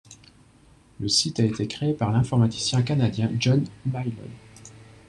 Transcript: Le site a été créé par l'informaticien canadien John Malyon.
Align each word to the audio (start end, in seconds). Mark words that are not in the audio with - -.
Le 0.99 1.07
site 1.07 1.39
a 1.39 1.43
été 1.45 1.67
créé 1.67 1.93
par 1.93 2.11
l'informaticien 2.11 2.81
canadien 2.81 3.29
John 3.37 3.63
Malyon. 3.85 4.31